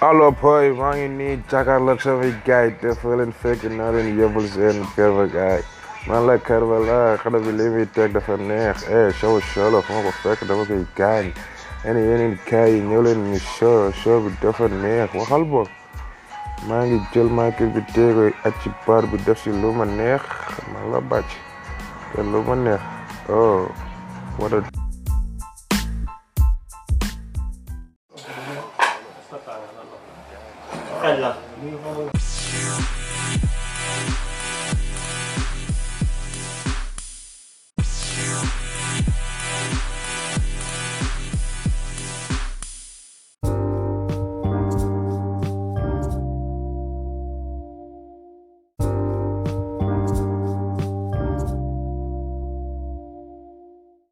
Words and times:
allo 0.00 0.30
boy. 0.32 0.72
Maa 0.80 0.94
ngi 0.96 1.08
nii 1.18 1.34
jàkkaarloog 1.50 2.00
samay 2.04 2.32
gaay 2.46 2.68
dafa 2.82 3.16
leen 3.20 3.32
fekk 3.42 3.62
naa 3.76 3.90
leen 3.94 4.16
yóbbul 4.20 4.46
seen 4.54 4.78
kër 4.96 5.26
gaay 5.34 5.60
man 6.08 6.24
la 6.26 6.36
kër 6.46 6.64
ba 6.70 6.78
la 6.88 6.98
xale 7.22 7.38
bi 7.44 7.52
li 7.58 7.66
muy 7.74 7.86
teg 7.96 8.12
dafa 8.16 8.36
neex 8.36 8.86
eh 8.88 9.12
show 9.18 9.36
show 9.52 9.68
la 9.74 9.82
fu 9.84 9.92
ma 9.92 10.02
ko 10.06 10.12
fekk 10.22 10.46
dafa 10.48 10.64
koy 10.70 10.84
gaañ 10.98 11.26
yeneen 11.84 12.08
yeneen 12.10 12.34
gaay 12.48 12.70
yi 12.74 12.80
ñëw 12.88 13.02
leen 13.06 13.20
ñu 13.30 13.38
show 13.58 13.92
show 14.00 14.20
bi 14.24 14.30
dafa 14.42 14.68
neex 14.82 15.12
waxal 15.20 15.44
boog 15.52 15.68
maa 16.68 16.82
ngi 16.88 16.98
jël 17.12 17.28
micro 17.36 17.66
bi 17.74 17.80
téegoy 17.94 18.32
ak 18.48 18.54
ci 18.62 18.70
bar 18.86 19.04
bi 19.10 19.16
def 19.26 19.38
si 19.44 19.50
lu 19.60 19.72
ma 19.78 19.84
neex 19.84 20.22
man 20.72 20.84
la 20.92 21.00
bàcc 21.10 21.28
te 22.12 22.22
lu 22.32 22.40
neex 22.64 22.80
oh 23.28 23.68
what 24.38 24.52
a 24.56 24.79
Alla. 31.02 31.36